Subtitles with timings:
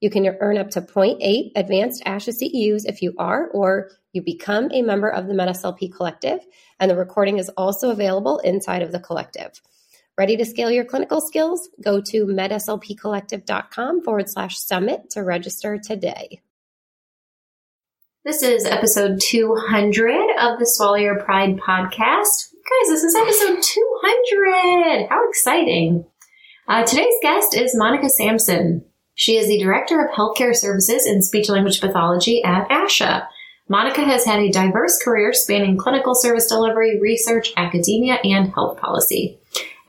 [0.00, 4.70] You can earn up to 0.8 advanced ASHA CEUs if you are or you become
[4.72, 6.40] a member of the MedSLP Collective,
[6.80, 9.60] and the recording is also available inside of the collective.
[10.16, 11.68] Ready to scale your clinical skills?
[11.82, 16.40] Go to medslpcollective.com forward slash summit to register today.
[18.24, 22.52] This is episode 200 of the Swallow Your Pride podcast.
[22.52, 25.08] Guys, this is episode 200.
[25.08, 26.04] How exciting!
[26.68, 28.84] Uh, today's guest is Monica Sampson.
[29.20, 33.26] She is the Director of Healthcare Services in Speech Language Pathology at ASHA.
[33.68, 39.38] Monica has had a diverse career spanning clinical service delivery, research, academia, and health policy.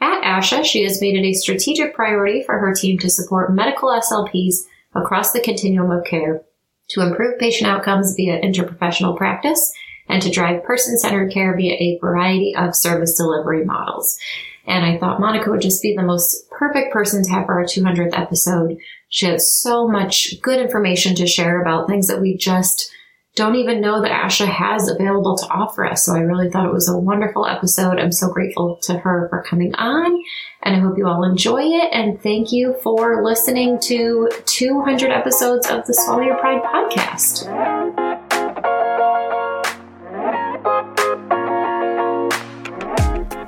[0.01, 3.87] At ASHA, she has made it a strategic priority for her team to support medical
[3.87, 4.65] SLPs
[4.95, 6.41] across the continuum of care
[6.89, 9.71] to improve patient outcomes via interprofessional practice
[10.09, 14.19] and to drive person centered care via a variety of service delivery models.
[14.67, 17.63] And I thought Monica would just be the most perfect person to have for our
[17.63, 18.77] 200th episode.
[19.11, 22.91] She has so much good information to share about things that we just
[23.35, 26.05] don't even know that ASHA has available to offer us.
[26.05, 27.99] So I really thought it was a wonderful episode.
[27.99, 30.21] I'm so grateful to her for coming on
[30.63, 31.89] and I hope you all enjoy it.
[31.93, 38.00] And thank you for listening to 200 episodes of the Swallow Your Pride podcast.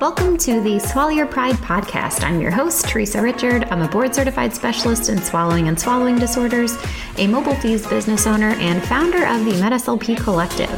[0.04, 2.24] Welcome to the Swallow Your Pride podcast.
[2.24, 3.64] I'm your host, Theresa Richard.
[3.70, 6.76] I'm a board certified specialist in swallowing and swallowing disorders,
[7.16, 10.68] a mobile FEES business owner, and founder of the MedSLP Collective.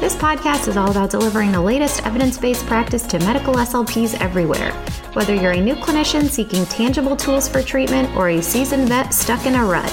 [0.00, 4.72] This podcast is all about delivering the latest evidence based practice to medical SLPs everywhere.
[5.12, 9.46] Whether you're a new clinician seeking tangible tools for treatment or a seasoned vet stuck
[9.46, 9.92] in a rut,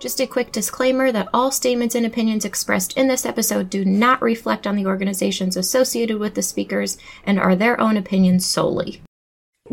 [0.00, 4.22] Just a quick disclaimer that all statements and opinions expressed in this episode do not
[4.22, 9.02] reflect on the organizations associated with the speakers and are their own opinions solely.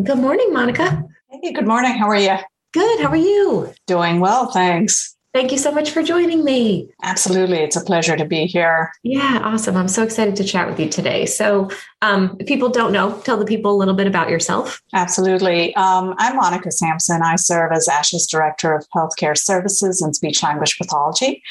[0.02, 1.04] Good morning, Monica.
[1.30, 1.94] Hey, good morning.
[1.98, 2.38] How are you?
[2.74, 3.02] Good.
[3.02, 3.72] How are you?
[3.86, 5.15] Doing well, thanks.
[5.36, 6.88] Thank you so much for joining me.
[7.04, 7.58] Absolutely.
[7.58, 8.94] It's a pleasure to be here.
[9.04, 9.76] Yeah, awesome.
[9.76, 11.26] I'm so excited to chat with you today.
[11.26, 11.70] So,
[12.02, 14.82] um, if people don't know, tell the people a little bit about yourself.
[14.94, 15.76] Absolutely.
[15.76, 17.22] Um, I'm Monica Sampson.
[17.22, 21.44] I serve as ASHA's Director of Healthcare Services and Speech Language Pathology.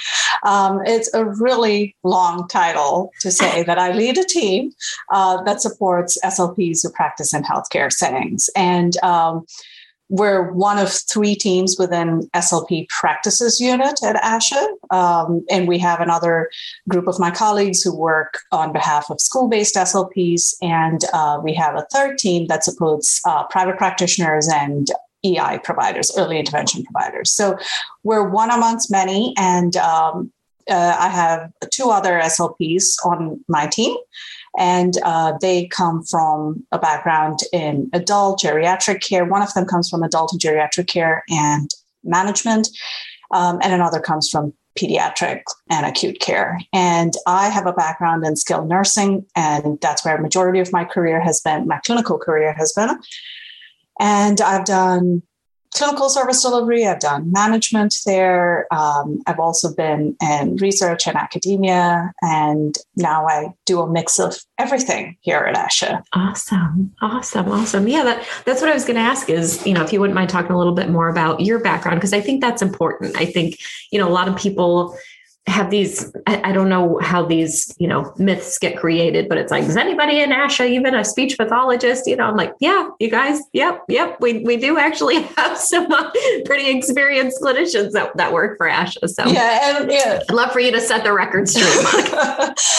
[0.44, 4.72] Um, it's a really long title to say that I lead a team
[5.12, 8.48] uh, that supports SLPs who practice in healthcare settings.
[8.56, 9.44] And um,
[10.08, 14.66] we're one of three teams within SLP practices unit at ASHA.
[14.94, 16.50] Um, and we have another
[16.88, 20.54] group of my colleagues who work on behalf of school based SLPs.
[20.60, 24.88] And uh, we have a third team that supports uh, private practitioners and
[25.24, 27.30] EI providers, early intervention providers.
[27.30, 27.56] So
[28.02, 29.32] we're one amongst many.
[29.38, 30.30] And um,
[30.70, 33.96] uh, I have two other SLPs on my team
[34.56, 39.24] and uh, they come from a background in adult geriatric care.
[39.24, 41.70] One of them comes from adult and geriatric care and
[42.04, 42.68] management,
[43.32, 46.58] um, and another comes from pediatric and acute care.
[46.72, 50.84] And I have a background in skilled nursing, and that's where a majority of my
[50.84, 52.90] career has been, my clinical career has been.
[54.00, 55.22] And I've done
[55.74, 56.86] clinical service delivery.
[56.86, 58.66] I've done management there.
[58.72, 64.36] Um, I've also been in research and academia, and now I do a mix of
[64.58, 66.02] everything here at ASHA.
[66.12, 67.88] Awesome, awesome, awesome.
[67.88, 69.28] Yeah, that, that's what I was going to ask.
[69.28, 71.98] Is you know if you wouldn't mind talking a little bit more about your background
[71.98, 73.16] because I think that's important.
[73.16, 73.58] I think
[73.90, 74.96] you know a lot of people
[75.46, 79.50] have these I, I, don't know how these you know myths get created but it's
[79.50, 82.06] like is anybody in asha even a speech pathologist?
[82.06, 85.92] You know i'm like yeah you guys yep yep we, we do actually have some
[85.92, 86.10] uh,
[86.46, 90.20] pretty experienced clinicians that, that work for asha so yeah and yeah.
[90.28, 91.84] I'd love for you to set the record straight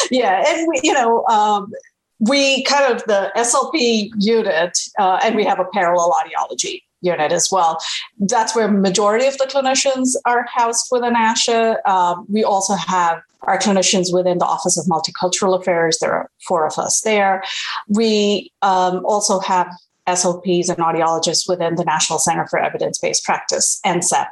[0.11, 1.71] yeah and we, you know um,
[2.19, 7.49] we kind of the slp unit uh, and we have a parallel audiology unit as
[7.51, 7.77] well.
[8.19, 11.85] That's where majority of the clinicians are housed within ASHA.
[11.87, 15.99] Um, we also have our clinicians within the Office of Multicultural Affairs.
[15.99, 17.43] There are four of us there.
[17.87, 19.67] We um, also have
[20.07, 24.27] SLPs and audiologists within the National Center for Evidence Based Practice, NCEP.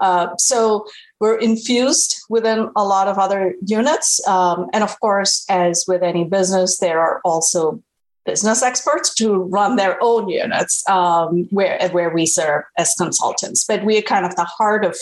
[0.00, 0.86] Uh, so
[1.20, 4.26] we're infused within a lot of other units.
[4.28, 7.82] Um, and of course, as with any business, there are also
[8.24, 13.64] business experts to run their own units um, where, where we serve as consultants.
[13.64, 14.96] But we are kind of the heart of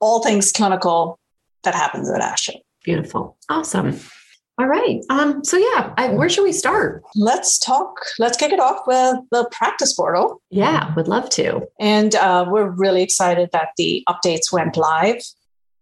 [0.00, 1.18] all things clinical
[1.62, 2.56] that happens at ASHA.
[2.84, 3.36] Beautiful.
[3.48, 3.98] Awesome.
[4.58, 5.04] All right.
[5.08, 7.04] Um, so yeah, I, where should we start?
[7.14, 8.00] Let's talk.
[8.18, 10.42] Let's kick it off with the practice portal.
[10.50, 11.68] Yeah, would love to.
[11.78, 15.22] And uh, we're really excited that the updates went live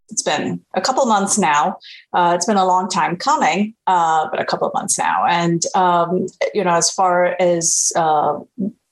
[0.09, 1.77] it's been a couple months now.
[2.13, 5.25] Uh, it's been a long time coming, uh, but a couple of months now.
[5.25, 8.39] And um, you know, as far as uh,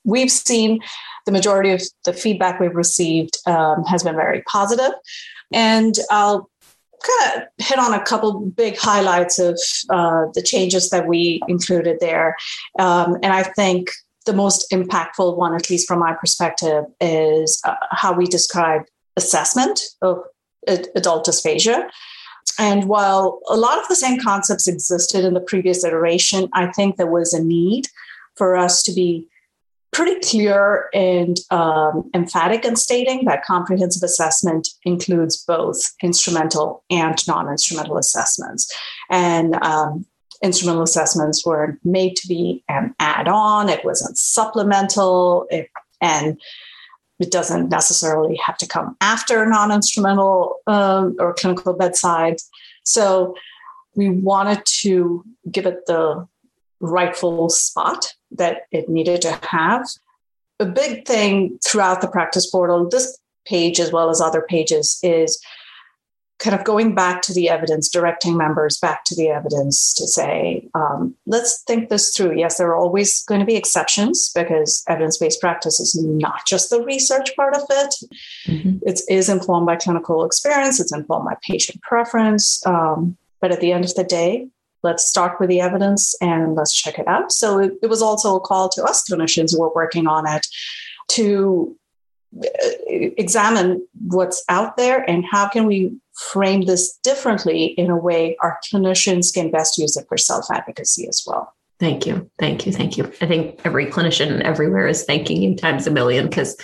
[0.04, 0.80] we've seen,
[1.26, 4.92] the majority of the feedback we've received um, has been very positive.
[5.52, 6.50] And I'll
[7.06, 9.60] kind of hit on a couple big highlights of
[9.90, 12.36] uh, the changes that we included there.
[12.78, 13.90] Um, and I think
[14.24, 18.82] the most impactful one, at least from my perspective, is uh, how we describe
[19.16, 20.18] assessment of
[20.66, 21.88] adult dysphagia.
[22.58, 26.96] And while a lot of the same concepts existed in the previous iteration, I think
[26.96, 27.88] there was a need
[28.36, 29.28] for us to be
[29.92, 37.48] pretty clear and um, emphatic in stating that comprehensive assessment includes both instrumental and non
[37.48, 38.72] instrumental assessments.
[39.10, 40.06] And um,
[40.42, 45.46] instrumental assessments were made to be an add on, it wasn't supplemental.
[45.50, 45.70] It,
[46.02, 46.38] and
[47.18, 52.36] it doesn't necessarily have to come after non instrumental um, or clinical bedside.
[52.84, 53.34] So
[53.94, 56.28] we wanted to give it the
[56.80, 59.86] rightful spot that it needed to have.
[60.60, 65.40] A big thing throughout the practice portal, this page as well as other pages, is
[66.38, 70.68] kind of going back to the evidence, directing members back to the evidence to say,
[70.74, 72.36] um, let's think this through.
[72.36, 76.68] Yes, there are always going to be exceptions because evidence based practice is not just
[76.68, 77.94] the research part of it.
[78.46, 78.78] Mm-hmm.
[78.82, 82.64] It is informed by clinical experience, it's informed by patient preference.
[82.66, 84.48] Um, but at the end of the day,
[84.82, 87.32] let's start with the evidence and let's check it out.
[87.32, 90.46] So it, it was also a call to us clinicians who are working on it
[91.08, 91.76] to
[92.42, 92.48] uh,
[92.88, 98.58] examine what's out there and how can we frame this differently in a way our
[98.64, 101.54] clinicians can best use it for self advocacy as well.
[101.78, 102.30] Thank you.
[102.38, 102.72] Thank you.
[102.72, 103.04] Thank you.
[103.20, 106.56] I think every clinician everywhere is thanking you times a million because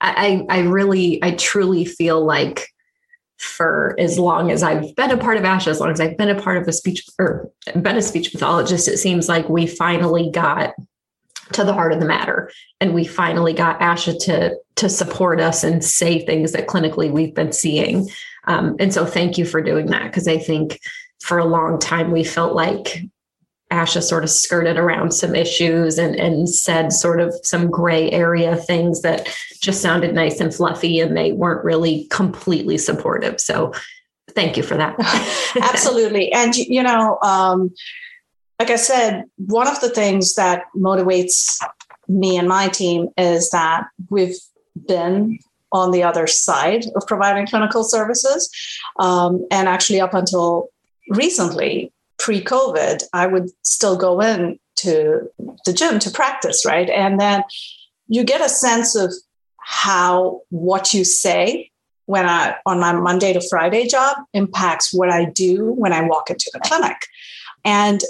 [0.00, 2.68] I, I really, I truly feel like
[3.38, 6.28] for as long as I've been a part of ASHA, as long as I've been
[6.28, 7.50] a part of a speech or
[7.80, 10.74] been a speech pathologist, it seems like we finally got
[11.52, 12.50] to the heart of the matter
[12.80, 17.34] and we finally got ASHA to to support us and say things that clinically we've
[17.34, 18.08] been seeing
[18.48, 20.80] um, and so thank you for doing that because I think
[21.20, 23.02] for a long time we felt like
[23.70, 28.56] Asha sort of skirted around some issues and, and said sort of some gray area
[28.56, 29.28] things that
[29.60, 33.38] just sounded nice and fluffy and they weren't really completely supportive.
[33.38, 33.74] So
[34.30, 34.96] thank you for that.
[35.62, 36.32] Absolutely.
[36.38, 37.74] And, you know, um,
[38.58, 41.58] like I said, one of the things that motivates
[42.08, 44.38] me and my team is that we've
[44.86, 45.38] been
[45.72, 48.50] on the other side of providing clinical services.
[48.98, 50.68] Um, and actually, up until
[51.10, 55.28] recently, pre COVID, I would still go in to
[55.64, 56.88] the gym to practice, right?
[56.88, 57.42] And then
[58.06, 59.12] you get a sense of
[59.58, 61.70] how what you say
[62.06, 66.30] when I on my Monday to Friday job impacts what I do when I walk
[66.30, 66.96] into the clinic.
[67.64, 68.00] And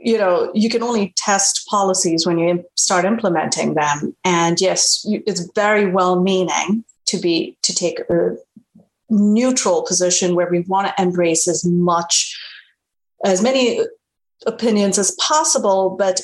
[0.00, 5.50] you know you can only test policies when you start implementing them and yes it's
[5.54, 8.36] very well meaning to be to take a
[9.10, 12.38] neutral position where we want to embrace as much
[13.24, 13.80] as many
[14.46, 16.20] opinions as possible but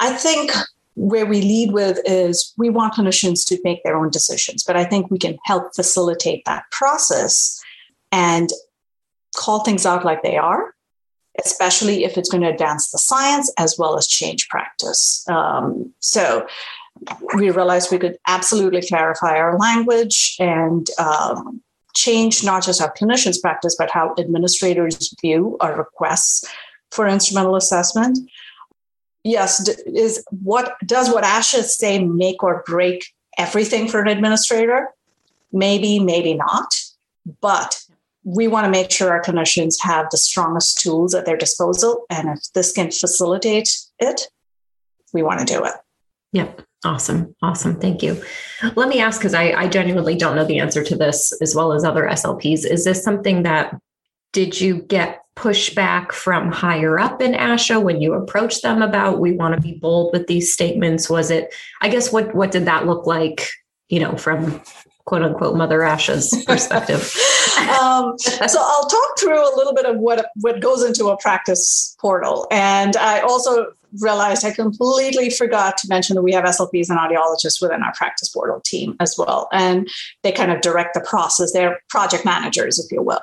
[0.00, 0.50] i think
[0.96, 4.84] where we lead with is we want clinicians to make their own decisions but i
[4.84, 7.60] think we can help facilitate that process
[8.12, 8.50] and
[9.36, 10.74] call things out like they are
[11.42, 15.24] especially if it's going to advance the science as well as change practice.
[15.28, 16.46] Um, so
[17.34, 21.62] we realized we could absolutely clarify our language and um,
[21.94, 26.44] change not just how clinicians practice, but how administrators view our requests
[26.90, 28.18] for instrumental assessment.
[29.22, 33.06] Yes, is what does what ASHA say make or break
[33.38, 34.90] everything for an administrator?
[35.52, 36.74] Maybe, maybe not.
[37.40, 37.80] But
[38.22, 42.04] we want to make sure our clinicians have the strongest tools at their disposal.
[42.10, 44.28] And if this can facilitate it,
[45.12, 45.74] we want to do it.
[46.32, 46.62] Yep.
[46.84, 47.34] Awesome.
[47.40, 47.80] Awesome.
[47.80, 48.22] Thank you.
[48.76, 51.72] Let me ask because I, I genuinely don't know the answer to this as well
[51.72, 52.66] as other SLPs.
[52.66, 53.74] Is this something that
[54.32, 59.32] did you get pushback from higher up in ASHA when you approached them about we
[59.32, 61.08] want to be bold with these statements?
[61.08, 63.48] Was it, I guess, what what did that look like,
[63.88, 64.60] you know, from
[65.06, 67.00] quote unquote Mother ASHA's perspective?
[67.80, 71.96] um, so I'll talk through a little bit of what what goes into a practice
[71.98, 76.98] portal, and I also realized I completely forgot to mention that we have SLPs and
[76.98, 79.88] audiologists within our practice portal team as well, and
[80.22, 81.52] they kind of direct the process.
[81.52, 83.20] They're project managers, if you will.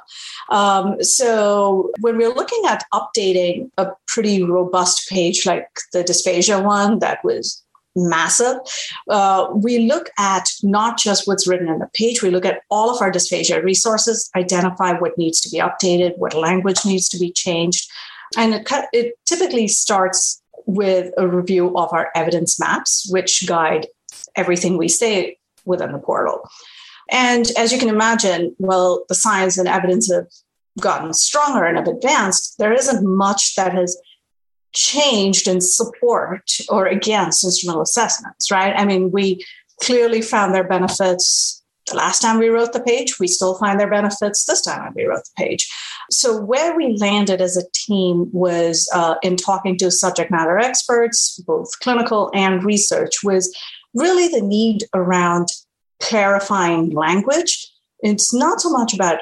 [0.50, 7.00] Um, so when we're looking at updating a pretty robust page like the dysphagia one
[7.00, 7.64] that was
[7.96, 8.56] massive.
[9.10, 12.90] Uh, we look at not just what's written in the page, we look at all
[12.90, 17.32] of our dysphagia resources, identify what needs to be updated, what language needs to be
[17.32, 17.90] changed.
[18.38, 23.88] And it, it typically starts with a review of our evidence maps, which guide
[24.36, 26.48] everything we say within the portal.
[27.10, 30.28] And as you can imagine, well, the science and evidence have
[30.80, 32.58] gotten stronger and have advanced.
[32.58, 33.98] There isn't much that has
[34.74, 38.74] changed in support or against instrumental assessments, right?
[38.76, 39.46] I mean, we
[39.82, 41.61] clearly found their benefits
[41.92, 43.20] the last time we wrote the page.
[43.20, 45.70] We still find their benefits this time we wrote the page.
[46.10, 51.40] So, where we landed as a team was uh, in talking to subject matter experts,
[51.46, 53.56] both clinical and research, was
[53.94, 55.50] really the need around
[56.00, 57.68] clarifying language.
[58.00, 59.20] It's not so much about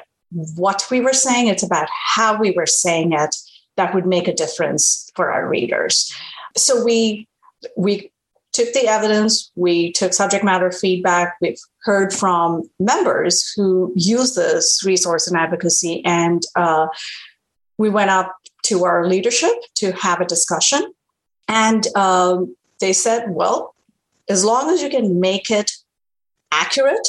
[0.56, 3.36] what we were saying, it's about how we were saying it
[3.78, 6.14] that would make a difference for our readers.
[6.56, 7.28] So we
[7.76, 8.12] we
[8.52, 14.84] took the evidence, we took subject matter feedback, we've heard from members who use this
[14.86, 16.88] resource in advocacy, and uh,
[17.78, 20.82] we went up to our leadership to have a discussion.
[21.48, 23.76] And um, they said, well,
[24.30, 25.72] as long as you can make it
[26.52, 27.08] accurate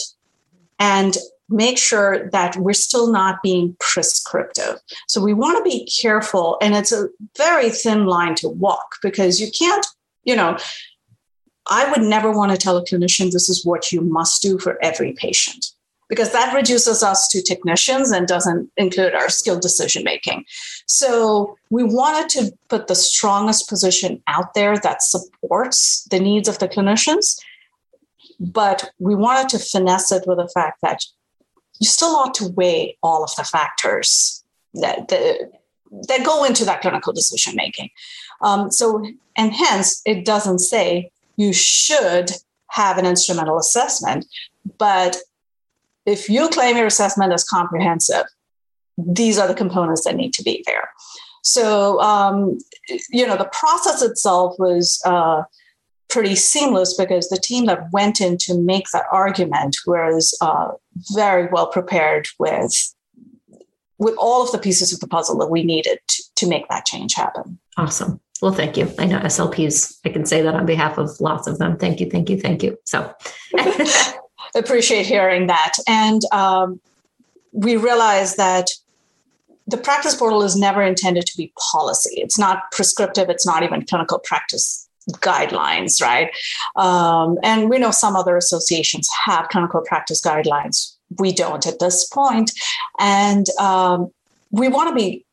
[0.78, 1.16] and
[1.48, 4.78] make sure that we're still not being prescriptive.
[5.08, 9.40] So we want to be careful, and it's a very thin line to walk because
[9.40, 9.84] you can't,
[10.24, 10.56] you know,
[11.68, 14.82] I would never want to tell a clinician this is what you must do for
[14.82, 15.66] every patient
[16.10, 20.44] because that reduces us to technicians and doesn't include our skilled decision making.
[20.86, 26.58] So we wanted to put the strongest position out there that supports the needs of
[26.58, 27.38] the clinicians.
[28.40, 31.04] But we wanted to finesse it with the fact that
[31.78, 34.42] you still ought to weigh all of the factors
[34.74, 35.50] that the,
[36.08, 37.90] that go into that clinical decision making.
[38.42, 39.04] Um, so,
[39.36, 42.30] and hence, it doesn't say you should
[42.68, 44.26] have an instrumental assessment,
[44.78, 45.16] but
[46.04, 48.26] if you claim your assessment is comprehensive,
[48.98, 50.90] these are the components that need to be there.
[51.42, 52.58] So, um,
[53.08, 55.42] you know, the process itself was uh,
[56.10, 60.72] pretty seamless because the team that went in to make that argument was uh,
[61.14, 62.94] very well prepared with
[63.98, 66.86] with all of the pieces of the puzzle that we needed to, to make that
[66.86, 67.58] change happen.
[67.76, 68.18] Awesome.
[68.42, 68.92] Well, thank you.
[68.98, 71.76] I know SLPs, I can say that on behalf of lots of them.
[71.76, 72.78] Thank you, thank you, thank you.
[72.86, 73.12] So
[74.54, 75.74] appreciate hearing that.
[75.86, 76.80] And um,
[77.52, 78.70] we realize that
[79.66, 82.14] the practice portal is never intended to be policy.
[82.16, 86.30] It's not prescriptive, it's not even clinical practice guidelines, right?
[86.76, 90.96] Um, and we know some other associations have clinical practice guidelines.
[91.18, 92.52] We don't at this point.
[92.98, 94.10] And um,
[94.50, 95.24] we want to be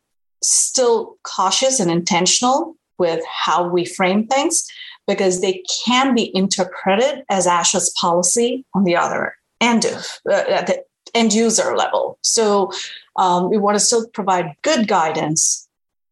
[0.43, 4.67] still cautious and intentional with how we frame things
[5.07, 10.67] because they can be interpreted as ASHA's policy on the other end of uh, at
[10.67, 10.83] the
[11.15, 12.17] end user level.
[12.21, 12.71] So
[13.15, 15.67] um, we want to still provide good guidance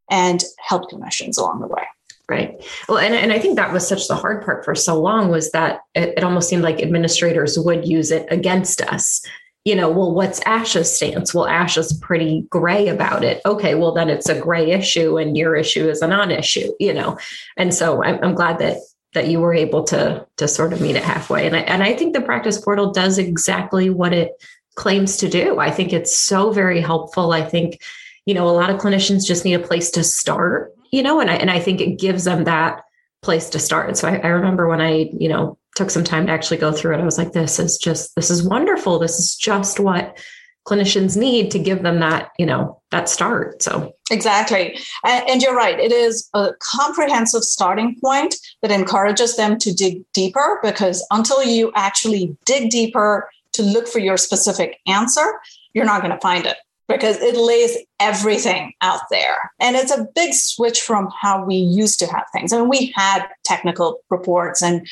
[0.09, 1.83] and help clinicians along the way.
[2.27, 2.63] Right.
[2.89, 5.51] Well, and, and I think that was such the hard part for so long was
[5.51, 9.23] that it, it almost seemed like administrators would use it against us.
[9.65, 11.33] You know, well, what's ASHA's stance?
[11.33, 13.41] Well, ASHA's pretty gray about it.
[13.45, 16.93] Okay, well, then it's a gray issue and your issue is a non issue, you
[16.93, 17.17] know.
[17.57, 18.77] And so I'm, I'm glad that
[19.13, 21.47] that you were able to to sort of meet it halfway.
[21.47, 24.31] And I, and I think the practice portal does exactly what it
[24.75, 25.59] claims to do.
[25.59, 27.31] I think it's so very helpful.
[27.31, 27.81] I think,
[28.25, 31.29] you know, a lot of clinicians just need a place to start you know, and
[31.29, 32.83] I, and I think it gives them that
[33.21, 33.97] place to start.
[33.97, 36.95] So I, I remember when I, you know, took some time to actually go through
[36.95, 38.97] it, I was like, this is just, this is wonderful.
[38.97, 40.17] This is just what
[40.65, 45.79] clinicians need to give them that you know that start so exactly and, you're right
[45.79, 51.71] it is a comprehensive starting point that encourages them to dig deeper because until you
[51.75, 55.39] actually dig deeper to look for your specific answer
[55.73, 59.51] you're not going to find it because it lays everything out there.
[59.59, 62.53] And it's a big switch from how we used to have things.
[62.53, 64.87] I mean, we had technical reports and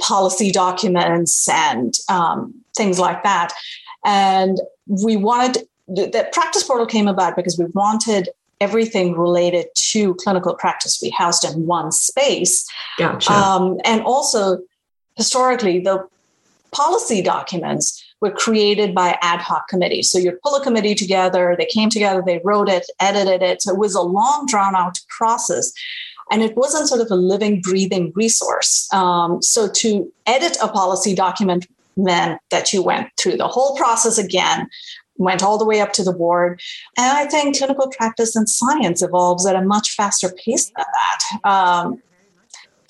[0.00, 3.52] policy documents and um, things like that.
[4.04, 8.28] And we wanted the practice portal came about because we wanted
[8.60, 12.68] everything related to clinical practice be housed in one space.
[12.98, 13.32] Gotcha.
[13.32, 14.58] Um, and also,
[15.16, 16.06] historically, the
[16.70, 20.10] policy documents were created by ad hoc committees.
[20.10, 23.62] So you'd pull a committee together, they came together, they wrote it, edited it.
[23.62, 25.72] So it was a long, drawn out process.
[26.30, 28.88] And it wasn't sort of a living, breathing resource.
[28.92, 34.16] Um, so to edit a policy document meant that you went through the whole process
[34.16, 34.68] again,
[35.16, 36.60] went all the way up to the board.
[36.96, 41.50] And I think clinical practice and science evolves at a much faster pace than that.
[41.50, 42.02] Um,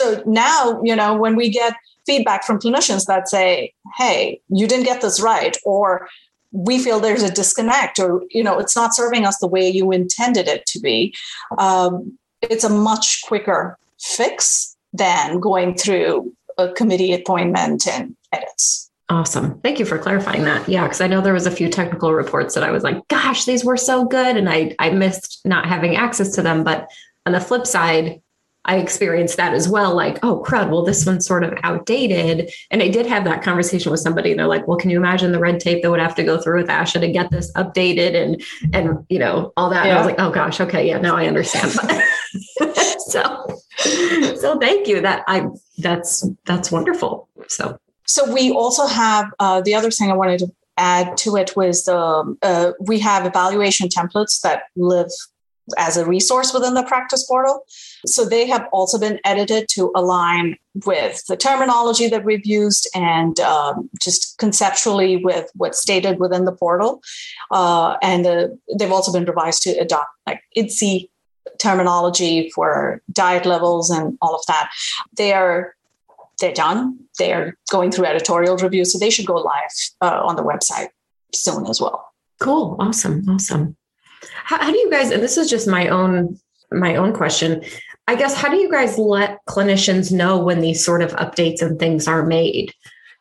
[0.01, 1.75] so now, you know, when we get
[2.07, 6.09] feedback from clinicians that say, hey, you didn't get this right, or
[6.53, 9.91] we feel there's a disconnect, or, you know, it's not serving us the way you
[9.93, 11.15] intended it to be.
[11.59, 18.91] Um, it's a much quicker fix than going through a committee appointment and edits.
[19.09, 19.59] Awesome.
[19.61, 20.69] Thank you for clarifying that.
[20.69, 23.45] Yeah, because I know there was a few technical reports that I was like, gosh,
[23.45, 24.37] these were so good.
[24.37, 26.63] And I, I missed not having access to them.
[26.63, 26.89] But
[27.27, 28.23] on the flip side,
[28.65, 29.95] I experienced that as well.
[29.95, 32.53] Like, oh, crud, well, this one's sort of outdated.
[32.71, 35.33] And I did have that conversation with somebody, and they're like, well, can you imagine
[35.33, 38.15] the red tape that would have to go through with ASHA to get this updated
[38.15, 38.43] and,
[38.75, 39.87] and, you know, all that.
[39.87, 39.91] Yeah.
[39.91, 40.87] And I was like, oh gosh, okay.
[40.87, 41.73] Yeah, now I understand.
[43.09, 45.47] so, so thank you that I,
[45.79, 47.29] that's, that's wonderful.
[47.49, 51.55] So, so we also have, uh, the other thing I wanted to add to it
[51.57, 55.11] was um, uh, we have evaluation templates that live
[55.79, 57.65] as a resource within the practice portal.
[58.07, 63.39] So they have also been edited to align with the terminology that we've used and
[63.41, 67.03] um, just conceptually with what's stated within the portal.
[67.51, 71.09] Uh, and uh, they've also been revised to adopt like IDDSI
[71.59, 74.71] terminology for diet levels and all of that.
[75.17, 75.75] They are
[76.41, 76.99] they're done.
[77.19, 79.71] They're going through editorial review, so they should go live
[80.01, 80.89] uh, on the website
[81.35, 82.13] soon as well.
[82.41, 83.77] Cool, awesome, awesome.
[84.45, 85.11] How, how do you guys?
[85.11, 86.39] And this is just my own
[86.73, 87.63] my own question.
[88.11, 91.79] I guess how do you guys let clinicians know when these sort of updates and
[91.79, 92.75] things are made?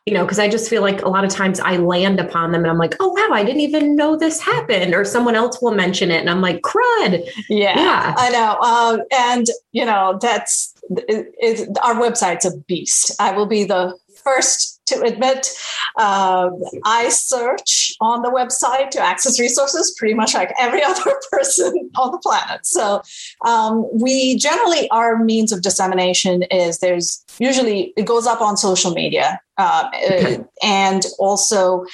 [0.04, 2.62] You know, because I just feel like a lot of times I land upon them
[2.62, 5.76] and I'm like, oh wow, I didn't even know this happened, or someone else will
[5.76, 7.24] mention it, and I'm like, crud.
[7.48, 8.14] Yeah, yeah.
[8.16, 8.58] I know.
[8.58, 13.14] Um, and you know, that's it, it, our website's a beast.
[13.20, 15.48] I will be the first to admit
[15.96, 16.50] uh,
[16.84, 22.10] I search on the website to access resources pretty much like every other person on
[22.10, 22.66] the planet.
[22.66, 23.02] So
[23.46, 28.92] um, we generally, our means of dissemination is there's usually, it goes up on social
[28.92, 30.44] media uh, okay.
[30.62, 31.84] and also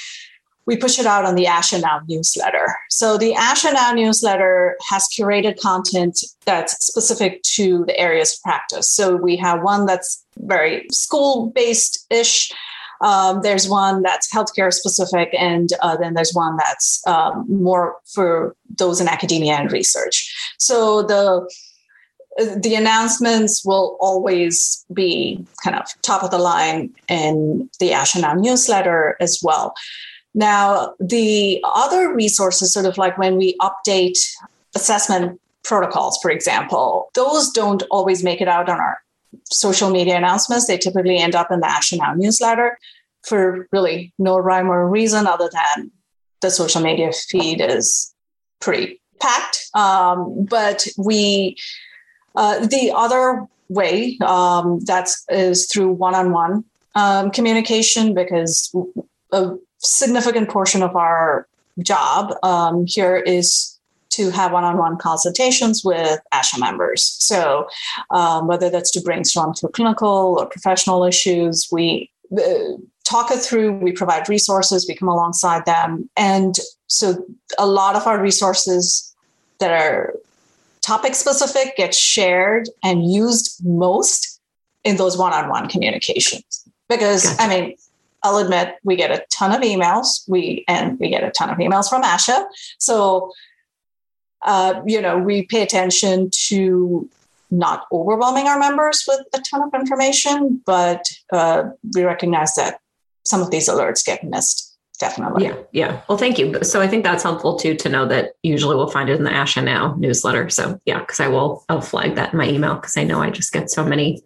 [0.67, 2.77] we push it out on the ASHA Now newsletter.
[2.91, 8.91] So the ASHA Now newsletter has curated content that's specific to the areas of practice.
[8.91, 12.53] So we have one that's very school based ish.
[13.01, 18.57] Um, there's one that's healthcare specific, and uh, then there's one that's um, more for
[18.75, 20.35] those in academia and research.
[20.59, 21.49] So the
[22.59, 28.35] the announcements will always be kind of top of the line in the ASHA Now
[28.35, 29.75] newsletter as well.
[30.37, 34.19] Now, the other resources, sort of like when we update
[34.75, 39.01] assessment protocols, for example, those don't always make it out on our
[39.47, 40.67] social media announcements.
[40.67, 42.79] They typically end up in the ASHA Now newsletter
[43.23, 45.91] for really no rhyme or reason other than
[46.43, 48.15] the social media feed is
[48.61, 49.71] pretty packed.
[49.73, 51.57] Um, but we,
[52.35, 58.75] uh, the other way um, that is through one-on-one um, communication because
[59.33, 61.47] a significant portion of our
[61.83, 63.79] job um, here is
[64.11, 67.03] to have one-on-one consultations with ASHA members.
[67.03, 67.69] So
[68.11, 73.73] um, whether that's to brainstorm through clinical or professional issues, we uh, talk it through,
[73.73, 76.09] we provide resources, we come alongside them.
[76.17, 77.27] And so
[77.59, 79.15] a lot of our resources
[79.61, 80.15] that are
[80.83, 84.41] topic specific get shared and used most
[84.85, 86.65] in those one-on-one communications.
[86.89, 87.43] Because gotcha.
[87.43, 87.77] I mean,
[88.23, 90.29] I'll admit we get a ton of emails.
[90.29, 92.47] We and we get a ton of emails from ASHA.
[92.79, 93.33] So
[94.43, 97.09] uh, you know, we pay attention to
[97.51, 102.81] not overwhelming our members with a ton of information, but uh, we recognize that
[103.25, 105.45] some of these alerts get missed definitely.
[105.45, 106.01] Yeah, yeah.
[106.09, 106.63] Well, thank you.
[106.63, 109.31] So I think that's helpful too to know that usually we'll find it in the
[109.31, 110.49] ASHA Now newsletter.
[110.49, 113.31] So yeah, because I will I'll flag that in my email because I know I
[113.31, 114.23] just get so many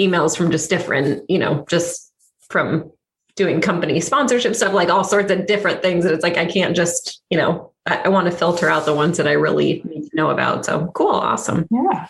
[0.00, 2.12] emails from just different, you know, just
[2.48, 2.90] from
[3.36, 6.04] doing company sponsorship stuff, like all sorts of different things.
[6.04, 8.94] And it's like I can't just, you know, I, I want to filter out the
[8.94, 10.64] ones that I really need to know about.
[10.64, 11.66] So cool, awesome.
[11.70, 12.08] Yeah.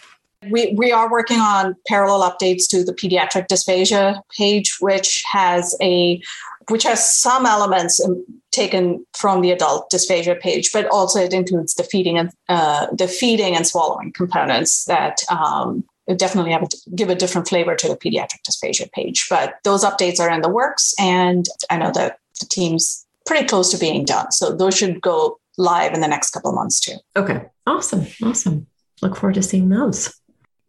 [0.49, 6.21] We, we are working on parallel updates to the pediatric dysphagia page, which has a
[6.69, 8.05] which has some elements
[8.51, 13.07] taken from the adult dysphagia page, but also it includes the feeding and uh, the
[13.07, 17.97] feeding and swallowing components that um, definitely have a, give a different flavor to the
[17.97, 19.27] pediatric dysphagia page.
[19.29, 23.71] But those updates are in the works, and I know that the team's pretty close
[23.73, 24.31] to being done.
[24.31, 26.97] So those should go live in the next couple of months too.
[27.17, 28.67] Okay, awesome, awesome.
[29.03, 30.15] Look forward to seeing those.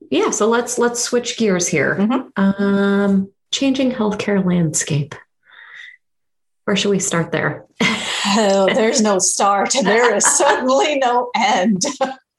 [0.09, 1.95] Yeah, so let's let's switch gears here.
[1.95, 2.41] Mm-hmm.
[2.41, 5.15] Um, changing healthcare landscape.
[6.65, 7.65] Where should we start there?
[7.81, 9.73] oh, there's no start.
[9.81, 11.81] There is certainly no end.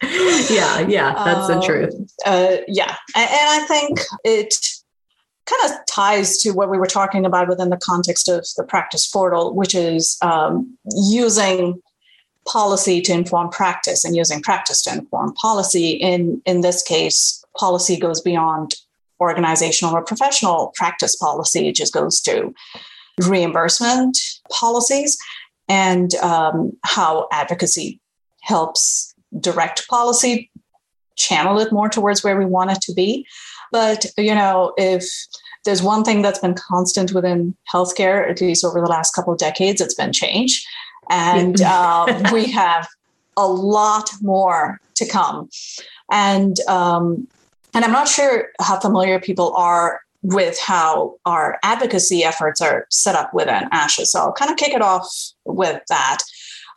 [0.03, 1.95] Yeah, yeah, that's um, the truth.
[2.25, 4.55] Uh, yeah, and, and I think it
[5.47, 9.07] kind of ties to what we were talking about within the context of the practice
[9.07, 11.81] portal, which is um, using
[12.47, 15.91] policy to inform practice and using practice to inform policy.
[15.91, 18.75] In in this case, policy goes beyond
[19.21, 22.55] organizational or professional practice policy; it just goes to
[23.27, 24.17] reimbursement
[24.49, 25.19] policies
[25.69, 28.01] and um, how advocacy
[28.43, 30.51] helps direct policy,
[31.17, 33.27] channel it more towards where we want it to be.
[33.73, 35.05] But, you know, if
[35.65, 39.39] there's one thing that's been constant within healthcare, at least over the last couple of
[39.39, 40.67] decades, it's been change.
[41.11, 42.89] And um, we have
[43.37, 45.49] a lot more to come.
[46.11, 47.29] And um,
[47.75, 53.15] and I'm not sure how familiar people are with how our advocacy efforts are set
[53.15, 54.07] up within ASHA.
[54.07, 55.09] So I'll kind of kick it off
[55.45, 56.19] with that.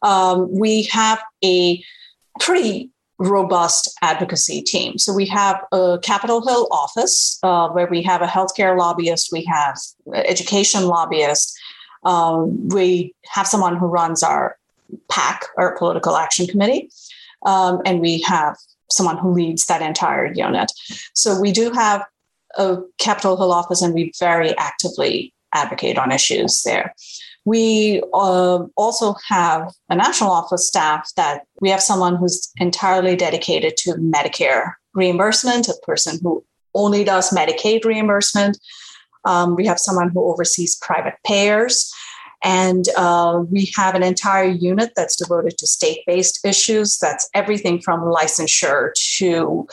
[0.04, 1.84] Um, we have a
[2.40, 4.98] pretty robust advocacy team.
[4.98, 9.44] So we have a Capitol Hill office uh, where we have a healthcare lobbyist, we
[9.46, 9.78] have
[10.14, 11.58] education lobbyist,
[12.04, 14.58] um, we have someone who runs our
[15.10, 16.90] PAC, our Political Action Committee,
[17.46, 18.58] um, and we have
[18.90, 20.72] someone who leads that entire unit.
[21.14, 22.04] So we do have
[22.58, 26.94] a Capitol Hill office and we very actively advocate on issues there.
[27.46, 33.78] We uh, also have a national office staff that we have someone who's entirely dedicated
[33.78, 36.44] to Medicare reimbursement, a person who
[36.76, 38.58] only does Medicaid reimbursement.
[39.26, 41.92] Um, we have someone who oversees private payers.
[42.44, 46.98] And uh, we have an entire unit that's devoted to state based issues.
[46.98, 49.68] That's everything from licensure to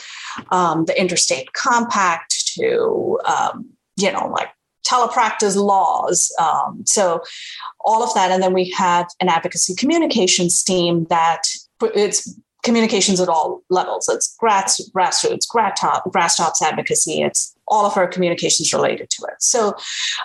[0.51, 4.49] um, the interstate compact to, um, you know, like
[4.89, 6.33] telepractice laws.
[6.39, 7.21] Um, so
[7.81, 8.31] all of that.
[8.31, 11.43] And then we have an advocacy communications team that
[11.81, 14.09] it's communications at all levels.
[14.09, 17.21] It's grass, grassroots, grass, top, grass tops advocacy.
[17.21, 19.35] It's all of our communications related to it.
[19.39, 19.75] So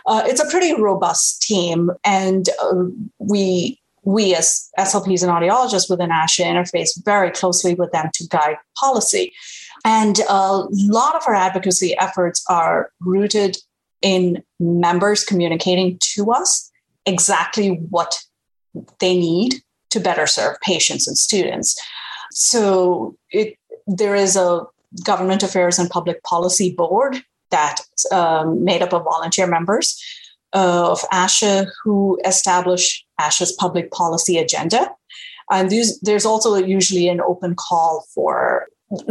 [0.07, 1.91] uh, it's a pretty robust team.
[2.05, 2.87] And uh,
[3.19, 8.57] we we as SLPs and audiologists within ASHA interface very closely with them to guide
[8.79, 9.33] policy.
[9.85, 13.57] And a lot of our advocacy efforts are rooted
[14.05, 16.71] in members communicating to us
[17.07, 18.23] exactly what
[19.01, 19.55] they need
[19.91, 21.75] to better serve patients and students.
[22.33, 24.67] So it, there is a
[25.03, 27.81] government affairs and public policy board that
[28.13, 30.01] um, made up of volunteer members
[30.53, 34.91] of ASHA who establish ASHA's public policy agenda.
[35.51, 35.71] And
[36.03, 38.67] there's also usually an open call for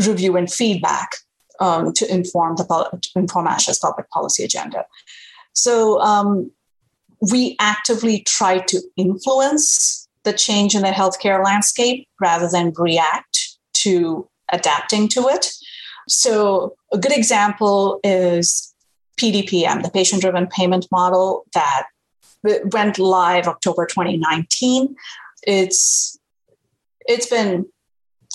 [0.07, 1.17] review and feedback
[1.63, 2.65] um, to inform the
[3.01, 4.85] to inform ASHA's public policy agenda.
[5.53, 6.51] So um,
[7.31, 14.27] we actively try to influence the change in the healthcare landscape rather than react to
[14.51, 15.51] adapting to it.
[16.09, 18.73] So a good example is
[19.17, 21.83] PDPM, the patient-driven payment model that
[22.73, 24.95] went live October 2019.
[25.43, 26.17] It's
[27.05, 27.65] it's been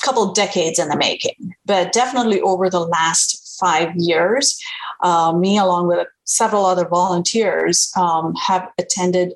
[0.02, 4.58] couple decades in the making, but definitely over the last five years,
[5.02, 9.34] uh, me along with several other volunteers um, have attended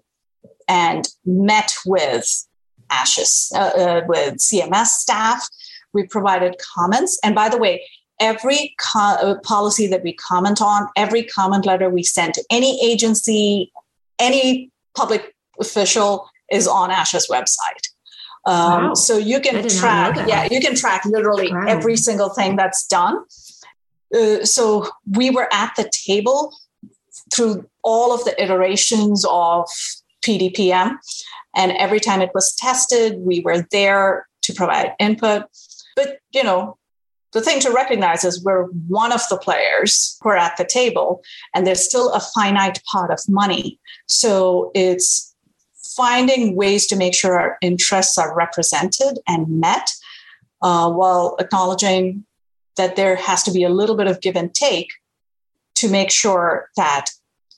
[0.68, 2.46] and met with
[2.90, 5.48] ASHA's uh, uh, with CMS staff.
[5.92, 7.82] We provided comments, and by the way,
[8.20, 12.80] every co- uh, policy that we comment on, every comment letter we send to any
[12.82, 13.72] agency,
[14.18, 17.91] any public official is on ASHA's website.
[18.44, 18.94] Um, wow.
[18.94, 21.66] So you can track, yeah, you can track literally wow.
[21.68, 23.24] every single thing that's done.
[24.14, 26.52] Uh, so we were at the table
[27.32, 29.68] through all of the iterations of
[30.24, 30.96] PDPM.
[31.54, 35.44] And every time it was tested, we were there to provide input.
[35.94, 36.78] But, you know,
[37.32, 41.22] the thing to recognize is we're one of the players who are at the table,
[41.54, 43.80] and there's still a finite pot of money.
[44.06, 45.31] So it's
[45.96, 49.90] finding ways to make sure our interests are represented and met
[50.62, 52.24] uh, while acknowledging
[52.76, 54.92] that there has to be a little bit of give and take
[55.74, 57.06] to make sure that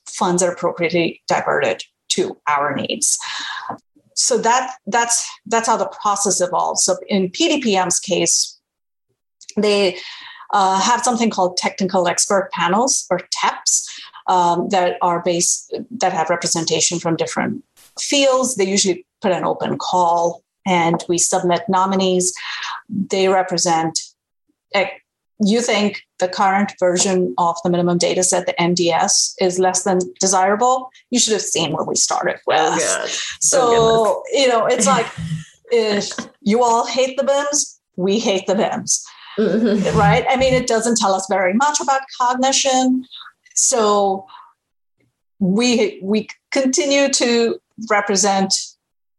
[0.08, 3.18] funds are appropriately diverted to our needs.
[4.14, 6.84] So that that's that's how the process evolves.
[6.84, 8.58] So in pdpm's case
[9.56, 9.98] they
[10.52, 13.86] uh, have something called technical expert panels or TEPs
[14.28, 17.64] um, that are based that have representation from different
[18.00, 18.56] fields.
[18.56, 22.32] They usually put an open call and we submit nominees.
[22.88, 24.00] They represent.
[24.74, 24.88] Eh,
[25.44, 29.98] you think the current version of the minimum data set, the MDS, is less than
[30.20, 30.90] desirable?
[31.10, 32.58] You should have seen what we started with.
[32.60, 33.06] Oh,
[33.40, 35.06] so, oh, you know, it's like
[35.70, 39.04] if you all hate the BIMS, we hate the BIMS
[39.38, 39.96] mm-hmm.
[39.98, 40.24] right?
[40.28, 43.04] I mean, it doesn't tell us very much about cognition.
[43.54, 44.26] So
[45.38, 47.58] we we continue to
[47.90, 48.54] represent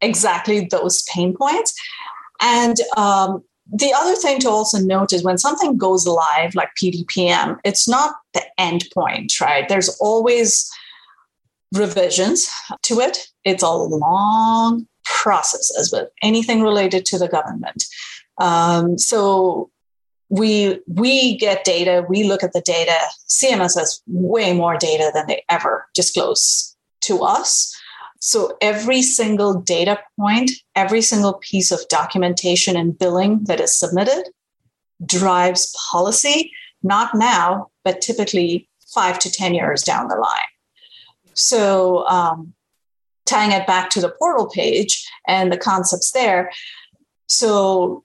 [0.00, 1.74] exactly those pain points.
[2.40, 3.42] And um,
[3.72, 8.14] the other thing to also note is when something goes live, like PDPM, it's not
[8.34, 9.68] the end point, right?
[9.68, 10.70] There's always
[11.72, 12.48] revisions
[12.82, 13.26] to it.
[13.44, 17.84] It's a long process, as with anything related to the government.
[18.38, 19.70] Um, so
[20.28, 22.96] we we get data we look at the data
[23.28, 27.75] cms has way more data than they ever disclose to us
[28.26, 34.24] so every single data point every single piece of documentation and billing that is submitted
[35.04, 40.52] drives policy not now but typically five to ten years down the line
[41.34, 42.52] so um,
[43.26, 46.50] tying it back to the portal page and the concepts there
[47.28, 48.04] so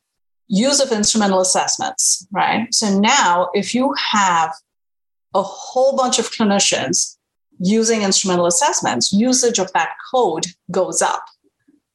[0.52, 2.72] use of instrumental assessments, right?
[2.74, 4.54] So now, if you have
[5.34, 7.16] a whole bunch of clinicians
[7.62, 11.24] using instrumental assessments, usage of that code goes up,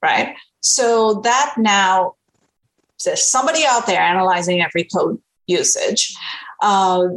[0.02, 0.34] right?
[0.60, 2.14] So that now
[3.04, 6.14] there's somebody out there analyzing every code usage.
[6.62, 7.08] Uh,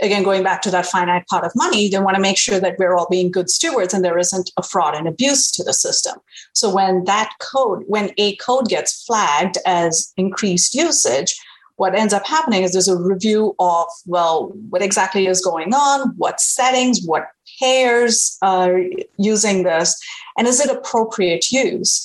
[0.00, 2.78] again, going back to that finite pot of money, they want to make sure that
[2.78, 6.18] we're all being good stewards and there isn't a fraud and abuse to the system.
[6.52, 11.34] So when that code, when a code gets flagged as increased usage,
[11.76, 16.14] what ends up happening is there's a review of, well, what exactly is going on,
[16.16, 17.28] what settings, what
[17.58, 18.80] payers are
[19.16, 19.98] using this,
[20.36, 22.04] and is it appropriate use?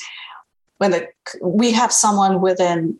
[0.77, 1.07] When the,
[1.41, 2.99] we have someone within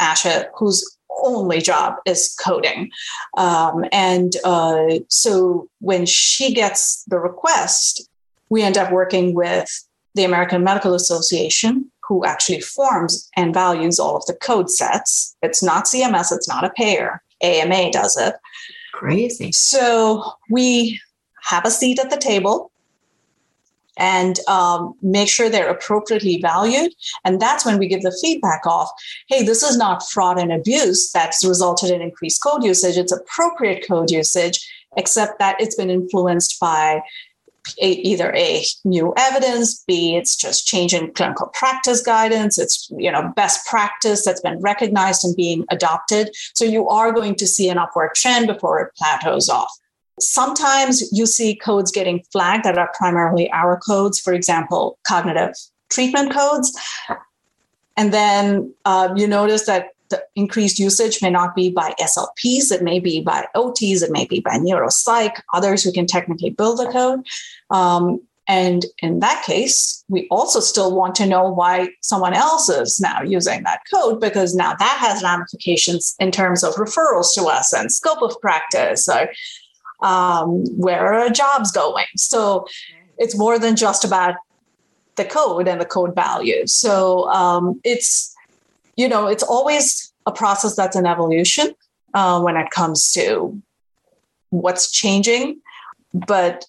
[0.00, 2.90] ASHA who's only job is coding.
[3.36, 8.08] Um, and uh, so when she gets the request,
[8.48, 14.16] we end up working with the American Medical Association, who actually forms and values all
[14.16, 15.34] of the code sets.
[15.42, 17.22] It's not CMS, it's not a payer.
[17.42, 18.34] AMA does it.
[18.92, 19.52] Crazy.
[19.52, 21.00] So we
[21.42, 22.70] have a seat at the table
[23.98, 26.92] and um, make sure they're appropriately valued.
[27.24, 28.88] And that's when we give the feedback of,
[29.28, 32.96] hey, this is not fraud and abuse that's resulted in increased code usage.
[32.96, 37.02] It's appropriate code usage, except that it's been influenced by
[37.78, 43.32] either a new evidence, B, it's just change in clinical practice guidance, it's you know
[43.36, 46.30] best practice that's been recognized and being adopted.
[46.54, 49.72] So you are going to see an upward trend before it plateaus off.
[50.22, 55.54] Sometimes you see codes getting flagged that are primarily our codes, for example, cognitive
[55.90, 56.76] treatment codes.
[57.96, 62.82] And then uh, you notice that the increased usage may not be by SLPs, it
[62.82, 66.90] may be by OTs, it may be by neuropsych, others who can technically build the
[66.90, 67.26] code.
[67.70, 73.00] Um, and in that case, we also still want to know why someone else is
[73.00, 77.72] now using that code because now that has ramifications in terms of referrals to us
[77.72, 79.30] and scope of practice or
[80.02, 82.06] um, where are jobs going.
[82.16, 82.66] So
[83.18, 84.34] it's more than just about
[85.16, 86.66] the code and the code value.
[86.66, 88.34] So um, it's,
[88.96, 91.74] you know, it's always a process that's an evolution
[92.14, 93.60] uh, when it comes to
[94.50, 95.60] what's changing.
[96.12, 96.66] But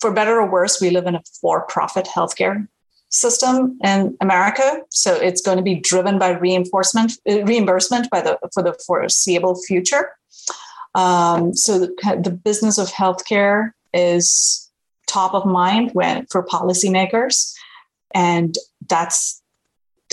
[0.00, 2.68] for better or worse, we live in a for-profit healthcare
[3.10, 8.38] system in America, so it's going to be driven by reinforcement, uh, reimbursement by the
[8.52, 10.10] for the foreseeable future.
[10.94, 14.70] Um, so the, the business of healthcare is
[15.06, 17.54] top of mind when for policymakers,
[18.14, 18.54] and
[18.88, 19.42] that's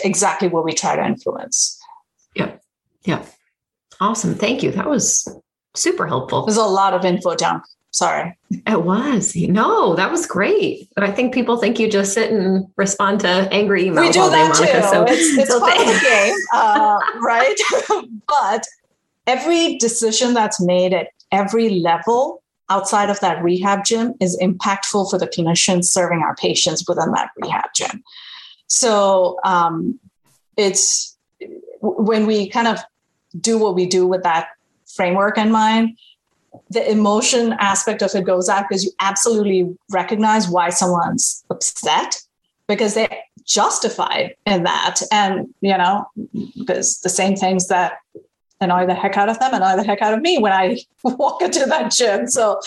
[0.03, 1.79] exactly what we try to influence.
[2.35, 2.61] Yep.
[3.05, 3.27] Yep.
[3.99, 4.35] Awesome.
[4.35, 4.71] Thank you.
[4.71, 5.27] That was
[5.75, 6.45] super helpful.
[6.45, 8.37] There's a lot of info dump Sorry.
[8.49, 9.35] It was.
[9.35, 10.87] No, that was great.
[10.95, 14.29] But I think people think you just sit and respond to angry emails we do
[14.29, 14.81] that Monica.
[14.81, 14.87] Too.
[14.87, 17.55] So it's, it's so part of the game, uh, right?
[18.27, 18.65] but
[19.31, 25.17] every decision that's made at every level outside of that rehab gym is impactful for
[25.17, 28.03] the clinicians serving our patients within that rehab gym.
[28.67, 29.99] So um,
[30.57, 31.17] it's
[31.81, 32.79] when we kind of
[33.39, 34.47] do what we do with that
[34.95, 35.97] framework in mind,
[36.69, 42.21] the emotion aspect of it goes out because you absolutely recognize why someone's upset
[42.67, 45.01] because they're justified in that.
[45.11, 46.05] And, you know,
[46.57, 47.93] because the same things that
[48.61, 50.77] annoy the heck out of them and annoy the heck out of me when I
[51.03, 52.27] walk into that gym.
[52.27, 52.59] So,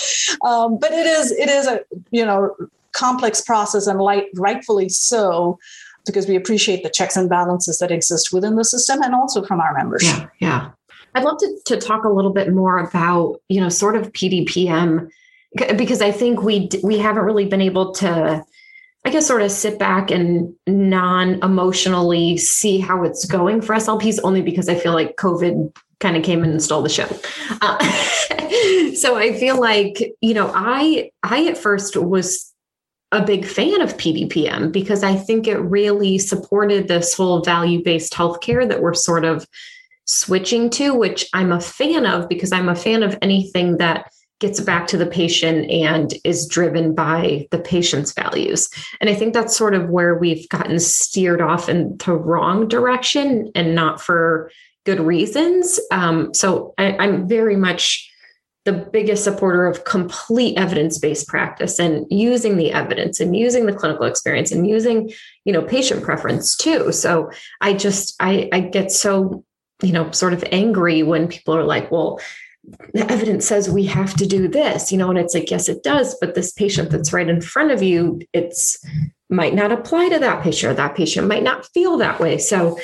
[0.42, 1.80] um, but it is, it is a,
[2.10, 2.54] you know,
[2.92, 5.58] complex process and light, rightfully so,
[6.06, 9.60] because we appreciate the checks and balances that exist within the system and also from
[9.60, 10.04] our members.
[10.04, 10.26] Yeah.
[10.40, 10.70] yeah.
[11.14, 15.08] I'd love to, to talk a little bit more about, you know, sort of PDPM
[15.76, 18.44] because I think we we haven't really been able to
[19.04, 24.40] I guess sort of sit back and non-emotionally see how it's going for SLPs only
[24.40, 27.08] because I feel like COVID kind of came and stole the show.
[27.60, 27.78] Uh,
[28.94, 32.52] so I feel like, you know, I I at first was
[33.12, 38.68] a big fan of PDPM because I think it really supported this whole value-based healthcare
[38.68, 39.46] that we're sort of
[40.06, 44.60] switching to, which I'm a fan of because I'm a fan of anything that gets
[44.60, 48.68] back to the patient and is driven by the patient's values.
[49.00, 53.50] And I think that's sort of where we've gotten steered off into the wrong direction
[53.54, 54.50] and not for
[54.84, 55.80] good reasons.
[55.90, 58.10] Um, so I, I'm very much
[58.64, 64.06] the biggest supporter of complete evidence-based practice and using the evidence and using the clinical
[64.06, 65.12] experience and using
[65.44, 69.44] you know patient preference too so i just i i get so
[69.82, 72.20] you know, sort of angry when people are like, well,
[72.94, 75.82] the evidence says we have to do this, you know, and it's like, yes, it
[75.82, 76.16] does.
[76.20, 78.82] But this patient that's right in front of you, it's
[79.28, 82.38] might not apply to that patient, or that patient might not feel that way.
[82.38, 82.78] So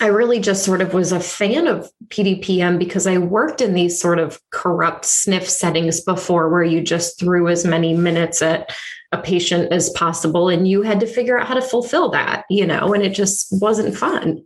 [0.00, 4.00] I really just sort of was a fan of PDPM because I worked in these
[4.00, 8.74] sort of corrupt SNF settings before where you just threw as many minutes at
[9.12, 12.66] a patient as possible and you had to figure out how to fulfill that, you
[12.66, 14.44] know, and it just wasn't fun.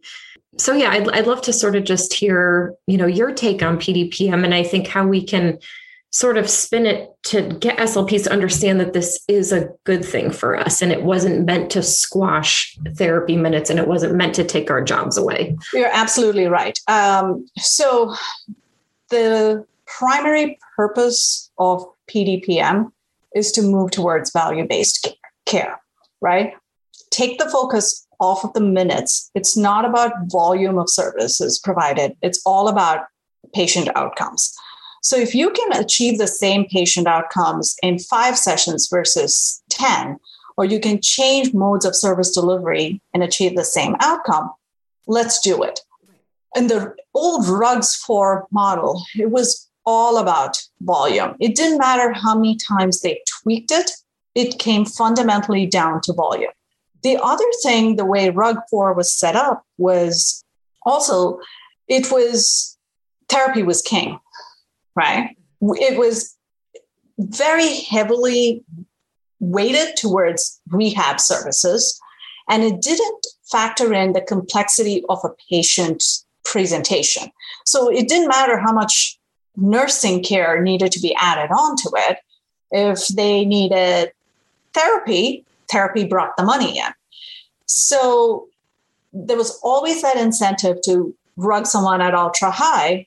[0.59, 3.79] So yeah, I'd, I'd love to sort of just hear, you know, your take on
[3.79, 5.59] PDPM and I think how we can
[6.11, 10.31] sort of spin it to get SLPs to understand that this is a good thing
[10.31, 14.45] for us and it wasn't meant to squash therapy minutes and it wasn't meant to
[14.45, 15.57] take our jobs away.
[15.75, 16.79] You're absolutely right.
[16.89, 18.15] Um, so
[19.11, 22.91] the primary purpose of PDPM
[23.35, 25.09] is to move towards value-based
[25.45, 25.79] care,
[26.21, 26.55] right?
[27.11, 29.31] Take the focus off of the minutes.
[29.35, 33.07] It's not about volume of services provided, it's all about
[33.55, 34.55] patient outcomes.
[35.09, 40.19] So if you can achieve the same patient outcomes in five sessions versus 10,
[40.59, 44.51] or you can change modes of service delivery and achieve the same outcome,
[45.07, 45.81] let's do it.
[46.55, 51.37] In the old RUGs 4 model, it was all about volume.
[51.41, 53.91] It didn't matter how many times they tweaked it,
[54.35, 56.53] it came fundamentally down to volume.
[57.03, 60.45] The other thing, the way RUG 4 was set up was
[60.83, 61.41] also,
[61.89, 62.77] it was
[63.31, 64.21] therapy was king,
[64.99, 65.37] right?
[65.61, 66.37] It was
[67.19, 68.65] very heavily
[69.41, 72.01] weighted towards rehab services,
[72.49, 77.31] and it didn't factor in the complexity of a patient's presentation.
[77.65, 79.19] So it didn't matter how much
[79.57, 82.19] nursing care needed to be added onto it.
[82.71, 84.13] If they needed
[84.75, 86.93] therapy, therapy brought the money in.
[87.67, 88.49] So
[89.13, 93.07] there was always that incentive to rug someone at ultra high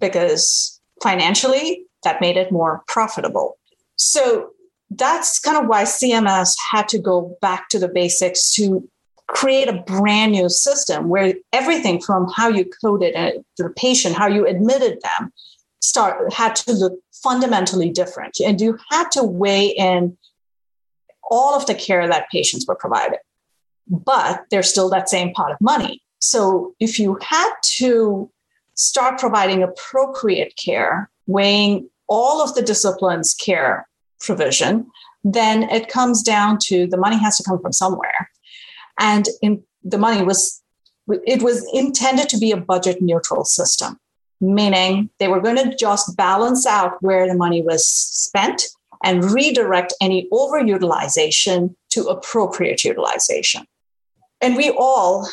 [0.00, 0.73] because
[1.04, 3.58] financially that made it more profitable.
[3.96, 4.50] So
[4.90, 8.88] that's kind of why CMS had to go back to the basics to
[9.28, 13.14] create a brand new system where everything from how you coded
[13.58, 15.32] the patient, how you admitted them,
[15.80, 18.38] start had to look fundamentally different.
[18.44, 20.16] And you had to weigh in
[21.30, 23.18] all of the care that patients were provided.
[23.88, 26.02] But there's still that same pot of money.
[26.18, 28.30] So if you had to
[28.74, 33.88] start providing appropriate care, weighing all of the disciplines care
[34.20, 34.86] provision,
[35.22, 38.30] then it comes down to the money has to come from somewhere.
[38.98, 40.60] And in, the money was
[41.08, 43.98] it was intended to be a budget neutral system,
[44.40, 48.64] meaning they were going to just balance out where the money was spent
[49.02, 53.66] and redirect any overutilization to appropriate utilization.
[54.40, 55.28] And we all,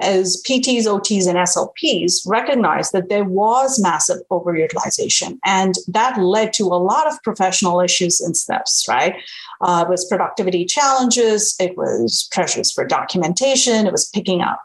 [0.00, 5.38] as PTs, OTs, and SLPs recognized that there was massive overutilization.
[5.44, 9.16] And that led to a lot of professional issues and SNFs, right?
[9.60, 14.60] Uh, it was productivity challenges, it was pressures for documentation, it was picking up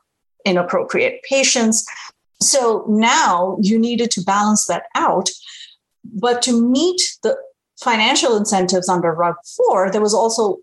[0.45, 1.85] inappropriate patients.
[2.41, 5.29] So now you needed to balance that out.
[6.03, 7.35] But to meet the
[7.81, 10.59] financial incentives under RUG 4, there was also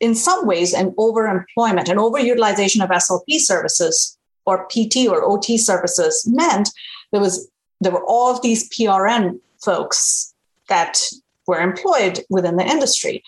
[0.00, 6.26] in some ways an overemployment and overutilization of SLP services or PT or OT services
[6.26, 6.70] meant
[7.12, 7.48] there was
[7.80, 10.34] there were all of these PRN folks
[10.68, 10.98] that
[11.46, 13.22] were employed within the industry.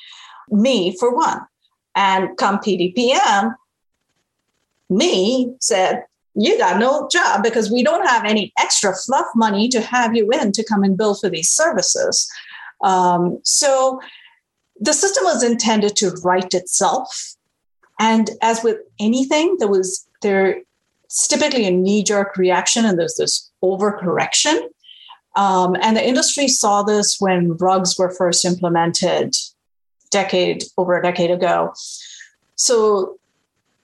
[0.50, 1.40] Me for one.
[1.94, 3.54] And come PDPM,
[4.90, 6.04] me said,
[6.34, 10.30] you got no job because we don't have any extra fluff money to have you
[10.30, 12.30] in to come and bill for these services.
[12.82, 14.00] Um, so
[14.82, 17.36] the system was intended to right itself.
[18.00, 20.56] And as with anything, there was there's
[21.28, 24.60] typically a knee-jerk reaction and there's this overcorrection.
[25.36, 29.34] Um, and the industry saw this when rugs were first implemented
[30.10, 31.72] decade over a decade ago.
[32.56, 33.18] So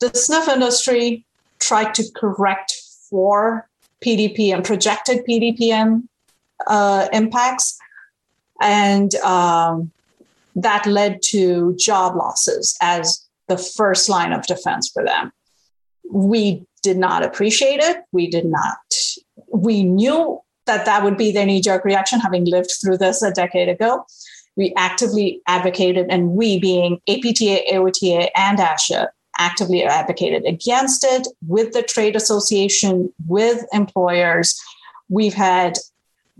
[0.01, 1.25] the SNF industry
[1.61, 2.75] tried to correct
[3.09, 3.69] for
[4.05, 6.09] PDP and projected PDPM
[6.67, 7.79] uh, impacts.
[8.61, 9.93] And um,
[10.63, 15.33] that led to job losses as the first line of defense for them.
[16.11, 17.99] We did not appreciate it.
[18.13, 18.79] We did not.
[19.53, 23.31] We knew that that would be their knee jerk reaction, having lived through this a
[23.31, 24.05] decade ago.
[24.57, 31.73] We actively advocated, and we, being APTA, AOTA, and ASHA, actively advocated against it with
[31.73, 34.61] the trade association, with employers.
[35.09, 35.79] We've had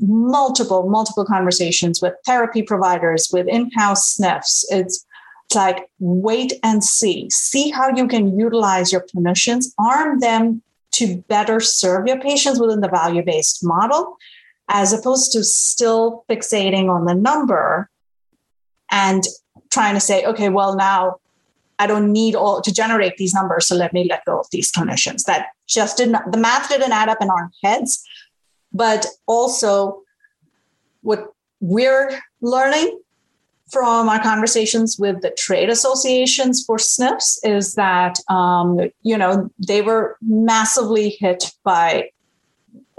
[0.01, 4.65] multiple, multiple conversations with therapy providers, with in house SNFs.
[4.71, 5.07] It's,
[5.47, 7.29] it's like wait and see.
[7.31, 12.81] See how you can utilize your clinicians, arm them to better serve your patients within
[12.81, 14.17] the value based model,
[14.69, 17.89] as opposed to still fixating on the number
[18.91, 19.25] and
[19.71, 21.17] trying to say, okay, well, now
[21.79, 24.73] I don't need all to generate these numbers, so let me let go of these
[24.73, 25.25] clinicians.
[25.25, 28.05] That just didn't, the math didn't add up in our heads
[28.73, 30.03] but also
[31.03, 33.01] what we're learning
[33.71, 39.83] from our conversations with the trade associations for SNFs is that um, you know they
[39.83, 42.11] were massively hit by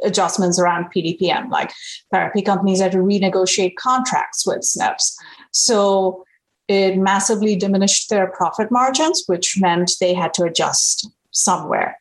[0.04, 1.50] adjustments around PDPM.
[1.50, 1.72] Like
[2.12, 5.16] therapy companies had to renegotiate contracts with SNFs,
[5.52, 6.24] so
[6.68, 12.00] it massively diminished their profit margins, which meant they had to adjust somewhere.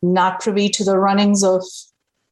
[0.00, 1.64] Not privy to the runnings of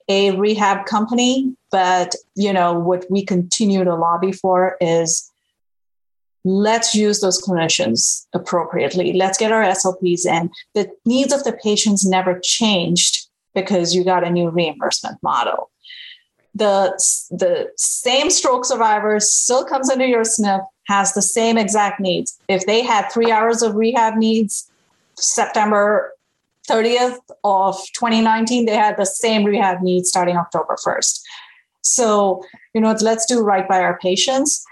[0.08, 5.30] a rehab company, but you know what we continue to lobby for is
[6.44, 9.14] let's use those clinicians appropriately.
[9.14, 10.50] Let's get our SLPs in.
[10.74, 15.70] The needs of the patients never changed because you got a new reimbursement model.
[16.54, 16.92] The,
[17.30, 22.38] the same stroke survivor still comes into your SNF, has the same exact needs.
[22.48, 24.70] If they had three hours of rehab needs
[25.16, 26.12] September
[26.68, 31.20] 30th of 2019, they had the same rehab needs starting October 1st.
[31.82, 32.42] So,
[32.72, 34.64] you know, let's do right by our patients.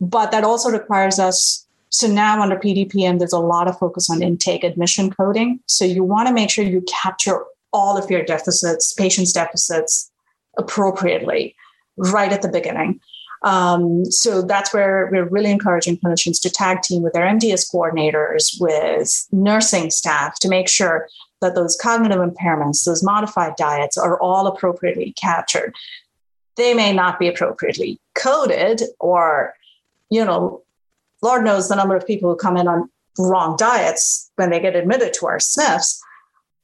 [0.00, 1.66] But that also requires us.
[1.88, 5.60] So now under PDPM, there's a lot of focus on intake admission coding.
[5.66, 10.10] So you want to make sure you capture all of your deficits, patients' deficits
[10.58, 11.54] appropriately
[11.96, 13.00] right at the beginning.
[13.46, 18.60] Um, so that's where we're really encouraging clinicians to tag team with their MDS coordinators,
[18.60, 21.08] with nursing staff to make sure
[21.40, 25.76] that those cognitive impairments, those modified diets are all appropriately captured.
[26.56, 29.54] They may not be appropriately coded, or,
[30.10, 30.62] you know,
[31.22, 34.74] Lord knows the number of people who come in on wrong diets when they get
[34.74, 36.00] admitted to our SNFs.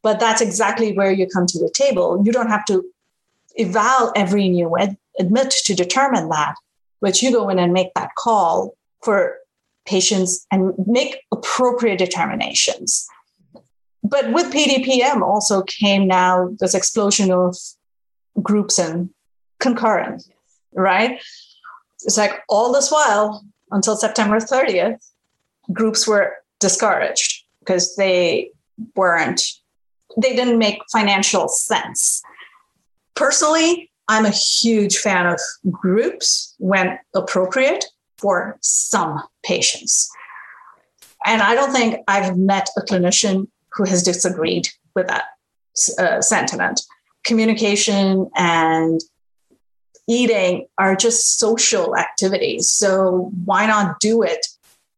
[0.03, 2.21] But that's exactly where you come to the table.
[2.25, 2.85] You don't have to
[3.57, 6.57] eval every new ed- admit to determine that,
[7.03, 9.37] but you go in and make that call for
[9.85, 13.07] patients and make appropriate determinations.
[14.05, 17.57] But with PDPM also came now this explosion of
[18.41, 19.11] groups and
[19.61, 20.23] concurrent,
[20.73, 21.21] right?
[22.05, 24.99] It's like all this while until September 30th,
[25.73, 28.51] groups were discouraged because they
[28.97, 29.43] weren't,
[30.17, 32.23] they didn't make financial sense.
[33.15, 35.41] Personally, I'm a huge fan of
[35.71, 37.85] groups when appropriate
[38.19, 40.11] for some patients.
[41.25, 45.25] And I don't think I've met a clinician who has disagreed with that
[45.99, 46.83] uh, sentiment.
[47.25, 49.01] Communication and
[50.09, 52.71] eating are just social activities.
[52.71, 54.47] So why not do it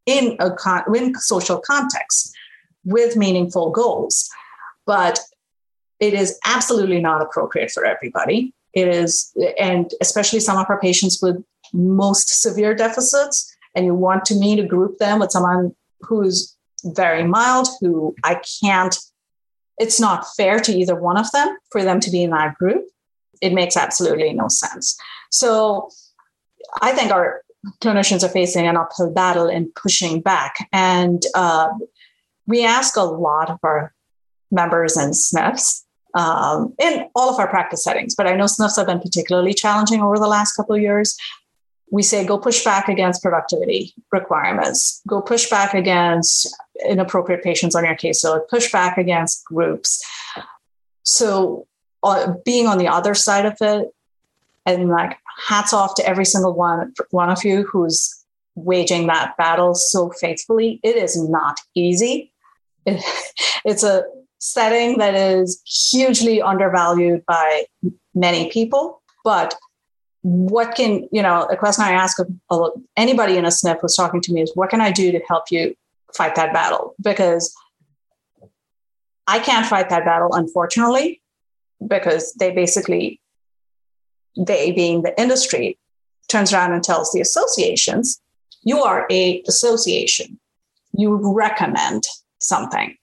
[0.06, 2.34] in a con- in social context
[2.84, 4.28] with meaningful goals?
[4.86, 5.20] But
[6.00, 8.52] it is absolutely not appropriate for everybody.
[8.74, 14.24] It is, and especially some of our patients with most severe deficits, and you want
[14.26, 18.96] to me to group them with someone who's very mild, who I can't,
[19.78, 22.84] it's not fair to either one of them for them to be in that group.
[23.40, 24.96] It makes absolutely no sense.
[25.30, 25.90] So
[26.80, 27.42] I think our
[27.80, 30.68] clinicians are facing an uphill battle in pushing back.
[30.72, 31.70] And uh,
[32.46, 33.94] we ask a lot of our
[34.50, 35.83] members and SNFs
[36.14, 40.00] um, in all of our practice settings, but I know SNFs have been particularly challenging
[40.00, 41.16] over the last couple of years.
[41.90, 46.54] We say go push back against productivity requirements, go push back against
[46.88, 50.04] inappropriate patients on your caseload, push back against groups.
[51.02, 51.66] So,
[52.02, 53.94] uh, being on the other side of it,
[54.66, 59.74] and like hats off to every single one one of you who's waging that battle
[59.74, 60.80] so faithfully.
[60.82, 62.32] It is not easy.
[62.86, 63.02] It,
[63.64, 64.04] it's a
[64.44, 67.64] setting that is hugely undervalued by
[68.14, 69.54] many people, but
[70.22, 72.18] what can you know a question i ask
[72.96, 75.44] anybody in a SNF who's talking to me is what can i do to help
[75.50, 75.74] you
[76.14, 76.94] fight that battle?
[77.02, 77.54] Because
[79.26, 81.20] i can't fight that battle unfortunately
[81.86, 83.20] because they basically
[84.36, 85.78] they being the industry
[86.28, 88.22] turns around and tells the associations
[88.64, 90.40] you are a association.
[90.96, 92.04] You recommend
[92.40, 92.96] something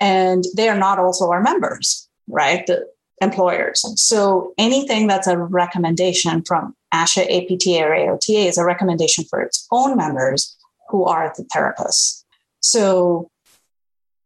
[0.00, 2.86] and they are not also our members right the
[3.20, 9.40] employers so anything that's a recommendation from asha apta or aota is a recommendation for
[9.40, 10.56] its own members
[10.88, 12.24] who are the therapists
[12.60, 13.30] so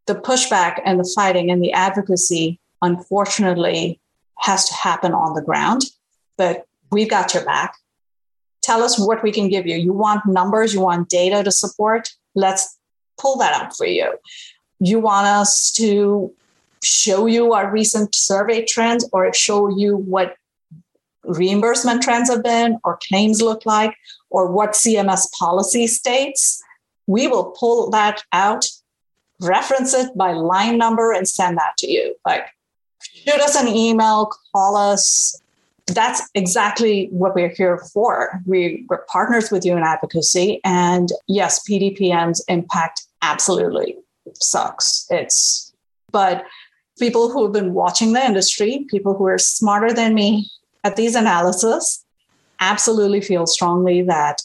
[0.06, 3.98] the pushback and the fighting and the advocacy unfortunately
[4.38, 5.84] has to happen on the ground
[6.36, 7.76] but we've got your back.
[8.62, 9.76] Tell us what we can give you.
[9.76, 12.10] You want numbers, you want data to support?
[12.34, 12.78] Let's
[13.18, 14.12] pull that up for you.
[14.84, 16.34] You want us to
[16.82, 20.34] show you our recent survey trends or show you what
[21.22, 23.94] reimbursement trends have been or claims look like
[24.28, 26.60] or what CMS policy states?
[27.06, 28.66] We will pull that out,
[29.40, 32.16] reference it by line number, and send that to you.
[32.26, 32.46] Like,
[33.00, 35.40] shoot us an email, call us,
[35.86, 38.42] that's exactly what we're here for.
[38.46, 40.60] We, we're partners with you in advocacy.
[40.64, 43.96] And yes, PDPM's impact absolutely
[44.34, 45.06] sucks.
[45.10, 45.72] It's,
[46.10, 46.44] but
[46.98, 50.50] people who have been watching the industry, people who are smarter than me
[50.84, 52.04] at these analysis,
[52.60, 54.42] absolutely feel strongly that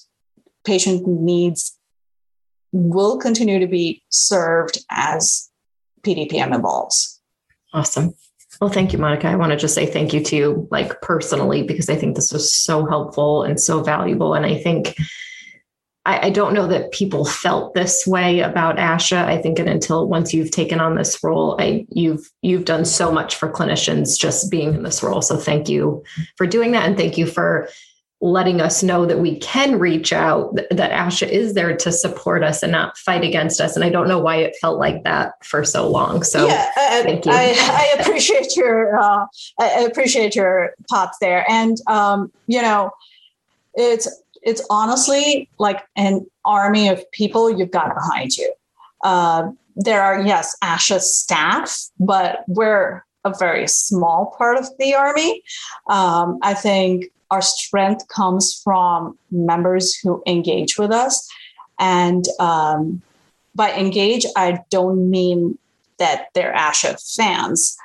[0.66, 1.78] patient needs
[2.72, 5.50] will continue to be served as
[6.02, 7.22] PDPM evolves.
[7.74, 8.14] Awesome.
[8.60, 9.28] Well, thank you, Monica.
[9.28, 12.34] I want to just say thank you to you, like personally, because I think this
[12.34, 14.34] was so helpful and so valuable.
[14.34, 14.96] And I think
[16.08, 19.26] I, I don't know that people felt this way about ASHA.
[19.26, 23.12] I think and until once you've taken on this role, I you've you've done so
[23.12, 25.22] much for clinicians just being in this role.
[25.22, 26.04] So thank you
[26.38, 26.88] for doing that.
[26.88, 27.68] And thank you for
[28.20, 32.64] letting us know that we can reach out, that ASHA is there to support us
[32.64, 33.76] and not fight against us.
[33.76, 36.24] And I don't know why it felt like that for so long.
[36.24, 39.26] So yeah, I, I, I, appreciate your uh,
[39.60, 41.46] I appreciate your thoughts there.
[41.52, 42.92] And um, you know,
[43.76, 44.08] it's
[44.42, 48.54] it's honestly like an army of people you've got behind you.
[49.04, 55.44] Uh, there are yes, ASHA staff, but we're a very small part of the army.
[55.90, 61.28] Um, I think our strength comes from members who engage with us.
[61.80, 63.02] And um,
[63.54, 65.58] by engage, I don't mean
[66.00, 67.78] that they're ASHA fans.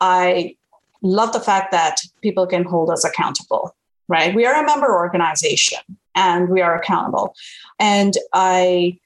[0.00, 0.56] I
[1.02, 3.74] love the fact that people can hold us accountable,
[4.08, 4.34] right?
[4.34, 5.78] We are a member organization
[6.14, 7.34] and we are accountable.
[7.78, 8.98] And I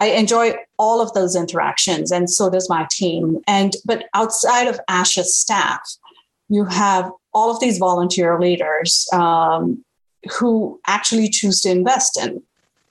[0.00, 3.40] I enjoy all of those interactions, and so does my team.
[3.46, 5.80] And but outside of ASHA staff,
[6.48, 9.84] you have all of these volunteer leaders um,
[10.38, 12.42] who actually choose to invest in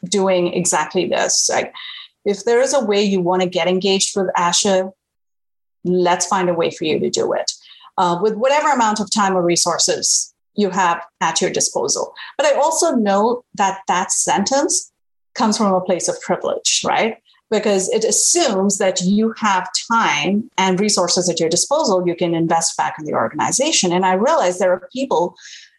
[0.06, 1.50] doing exactly this.
[1.50, 1.74] Like,
[2.24, 4.94] if there is a way you want to get engaged with ASHA,
[5.84, 7.52] let's find a way for you to do it
[7.98, 12.14] uh, with whatever amount of time or resources you have at your disposal.
[12.38, 14.92] But I also know that that sentence
[15.34, 17.18] comes from a place of privilege, right?
[17.52, 22.76] because it assumes that you have time and resources at your disposal you can invest
[22.78, 23.92] back in the organization.
[23.92, 25.36] And I realize there are people,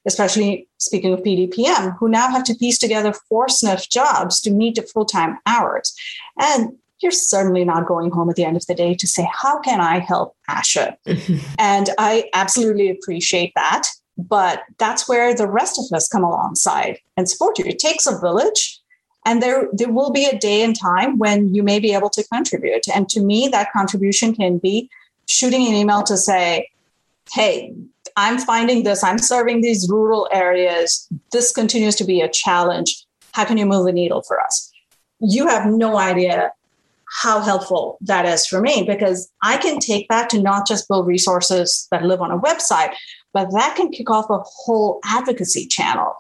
[0.07, 4.77] especially speaking of PDPM, who now have to piece together four SNF jobs to meet
[4.77, 5.95] the full time hours.
[6.39, 9.59] And you're certainly not going home at the end of the day to say, How
[9.61, 10.97] can I help ASHA?
[11.59, 13.89] and I absolutely appreciate that.
[14.19, 17.65] But that's where the rest of us come alongside and support you.
[17.65, 18.79] It takes a village
[19.25, 22.25] and there there will be a day and time when you may be able to
[22.25, 24.91] contribute and to me that contribution can be
[25.27, 26.69] shooting an email to say,
[27.33, 27.73] hey,
[28.17, 31.09] I'm finding this, I'm serving these rural areas.
[31.31, 33.05] This continues to be a challenge.
[33.33, 34.71] How can you move the needle for us?
[35.21, 36.53] You have no idea
[37.21, 41.07] how helpful that is for me because I can take that to not just build
[41.07, 42.95] resources that live on a website,
[43.33, 46.15] but that can kick off a whole advocacy channel.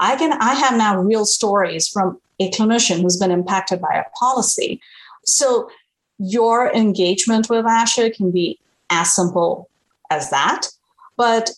[0.00, 4.10] I can I have now real stories from a clinician who's been impacted by a
[4.18, 4.80] policy.
[5.24, 5.70] So
[6.18, 8.58] your engagement with ASHA can be
[8.90, 9.68] as simple
[10.10, 10.66] as that.
[11.16, 11.50] But,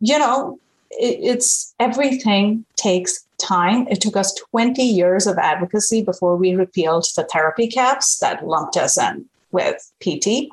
[0.00, 0.58] you know,
[0.90, 3.86] it, it's everything takes time.
[3.88, 8.76] It took us 20 years of advocacy before we repealed the therapy caps that lumped
[8.76, 10.48] us in with PT.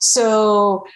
[0.00, 0.86] So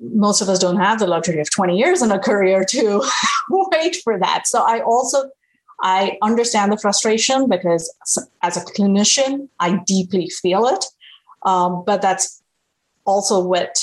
[0.00, 3.02] most of us don't have the luxury of 20 years in a career to
[3.50, 4.46] wait for that.
[4.46, 5.30] So I also
[5.82, 7.92] I understand the frustration because
[8.42, 10.84] as a clinician, I deeply feel it.
[11.44, 12.40] Um, but that's
[13.04, 13.76] also what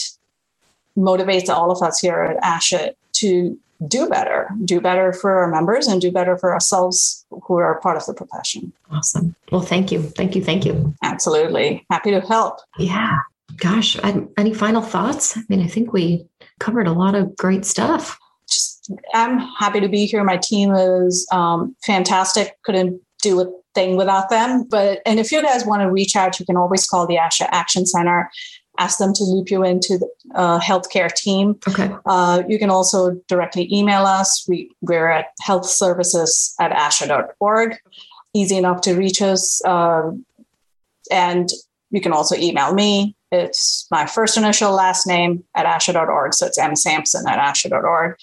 [0.97, 5.88] motivates all of us here at ASHA to do better, do better for our members
[5.88, 8.73] and do better for ourselves who are part of the profession.
[8.91, 9.36] Awesome.
[9.51, 10.01] Well, thank you.
[10.01, 10.43] Thank you.
[10.43, 10.93] Thank you.
[11.03, 11.86] Absolutely.
[11.89, 12.59] Happy to help.
[12.77, 13.19] Yeah.
[13.57, 13.97] Gosh,
[14.38, 15.38] any final thoughts?
[15.38, 16.25] I mean, I think we
[16.59, 18.17] covered a lot of great stuff.
[18.49, 20.23] Just, I'm happy to be here.
[20.23, 22.57] My team is um, fantastic.
[22.63, 24.63] Couldn't do a thing without them.
[24.63, 27.47] But and if you guys want to reach out, you can always call the ASHA
[27.51, 28.30] Action Center
[28.80, 31.59] ask them to loop you into the uh, healthcare team.
[31.67, 31.93] Okay.
[32.05, 34.45] Uh, you can also directly email us.
[34.47, 37.77] We, we're at health services at asha.org.
[38.34, 39.63] Easy enough to reach us.
[39.65, 40.25] Um,
[41.11, 41.49] and
[41.91, 43.15] you can also email me.
[43.32, 46.34] It's my first initial last name at asha.org.
[46.34, 48.15] So it's M Sampson at asha.org.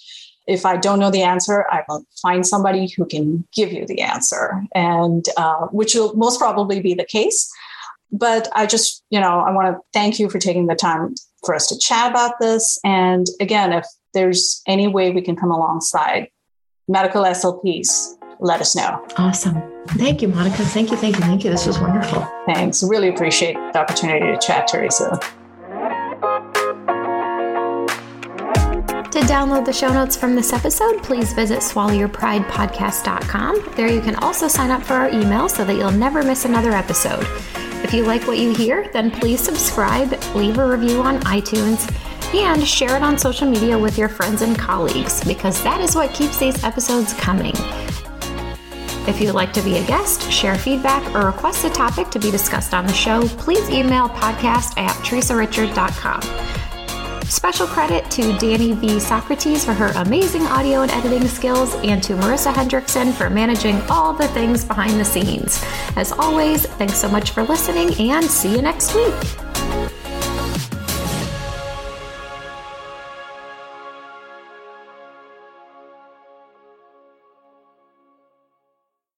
[0.47, 4.01] If I don't know the answer, I will find somebody who can give you the
[4.01, 7.53] answer, and uh, which will most probably be the case.
[8.13, 11.55] But I just, you know, I want to thank you for taking the time for
[11.55, 12.79] us to chat about this.
[12.85, 13.85] And again, if
[14.15, 16.29] there's any way we can come alongside
[16.89, 19.05] medical SLPs, let us know.
[19.17, 19.63] Awesome.
[19.91, 20.65] Thank you, Monica.
[20.65, 20.97] Thank you.
[20.97, 21.23] Thank you.
[21.23, 21.51] Thank you.
[21.51, 22.27] This was wonderful.
[22.47, 22.83] Thanks.
[22.83, 25.19] Really appreciate the opportunity to chat, Theresa.
[29.17, 33.73] To download the show notes from this episode, please visit swallowyourpridepodcast.com.
[33.75, 36.73] There you can also sign up for our email so that you'll never miss another
[36.73, 37.27] episode.
[37.87, 41.89] If you like what you hear, then please subscribe, leave a review on iTunes,
[42.35, 46.13] and share it on social media with your friends and colleagues because that is what
[46.13, 47.55] keeps these episodes coming.
[49.07, 52.33] If you'd like to be a guest, share feedback, or request a topic to be
[52.33, 56.66] discussed on the show, please email podcast at theresarichard.com.
[57.29, 59.01] Special credit to Danny V.
[59.01, 64.13] Socrates for her amazing audio and editing skills, and to Marissa Hendrickson for managing all
[64.13, 65.63] the things behind the scenes.
[65.97, 69.46] As always, thanks so much for listening, and see you next week.